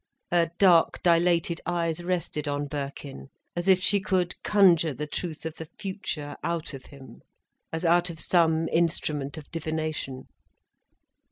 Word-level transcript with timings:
Her 0.31 0.49
dark, 0.57 1.03
dilated 1.03 1.61
eyes 1.63 2.03
rested 2.03 2.47
on 2.47 2.65
Birkin, 2.65 3.29
as 3.55 3.67
if 3.67 3.79
she 3.79 3.99
could 3.99 4.33
conjure 4.41 4.95
the 4.95 5.05
truth 5.05 5.45
of 5.45 5.57
the 5.57 5.69
future 5.77 6.35
out 6.43 6.73
of 6.73 6.85
him, 6.87 7.21
as 7.71 7.85
out 7.85 8.09
of 8.09 8.19
some 8.19 8.67
instrument 8.69 9.37
of 9.37 9.51
divination. 9.51 10.27